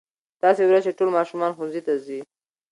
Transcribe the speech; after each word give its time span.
داسې 0.43 0.61
ورځ 0.65 0.81
چې 0.87 0.97
ټول 0.99 1.09
ماشومان 1.17 1.51
ښوونځي 1.55 1.81
ته 1.87 1.93
ځي. 2.05 2.19